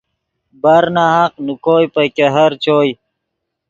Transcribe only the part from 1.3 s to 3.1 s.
نے کوئے پے ګہر چوئے